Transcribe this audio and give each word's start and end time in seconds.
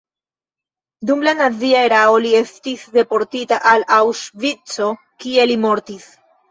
Dum 1.09 1.21
la 1.27 1.33
nazia 1.41 1.83
erao 1.89 2.17
li 2.25 2.33
estis 2.41 2.89
deportita 2.99 3.63
al 3.75 3.89
Aŭŝvico, 4.01 4.93
kie 5.25 5.51
li 5.53 5.63
mortis. 5.71 6.15